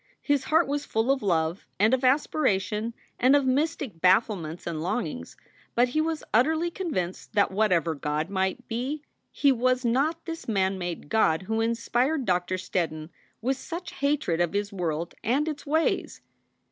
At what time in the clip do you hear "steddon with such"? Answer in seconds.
12.55-13.91